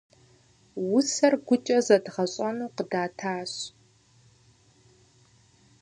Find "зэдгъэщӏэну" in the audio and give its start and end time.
1.85-2.71